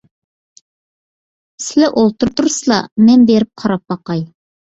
[1.65, 2.79] سىلى ئولتۇرۇپ تۇرسىلا،
[3.11, 4.27] مەن بېرىپ قاراپ باقاي.